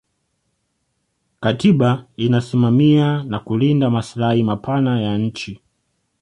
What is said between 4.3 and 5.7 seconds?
mapana ya nchi